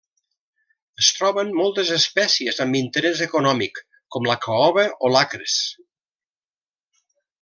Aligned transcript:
Es 1.01 1.09
troben 1.17 1.51
moltes 1.57 1.91
espècies 1.97 2.61
amb 2.65 2.79
interés 2.79 3.21
econòmic 3.27 3.77
com 4.17 4.31
la 4.31 4.39
caoba 4.47 4.87
o 5.09 5.13
l'acres. 5.17 5.59